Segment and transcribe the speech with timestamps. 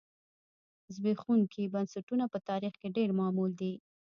[0.95, 3.73] زبېښونکي بنسټونه په تاریخ کې ډېر معمول دي